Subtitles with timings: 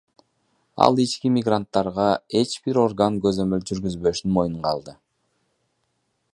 [0.85, 2.07] Ал ички мигранттарга
[2.41, 4.97] эч бир орган көзөмөл жүргүзбөшүн моюнга алды.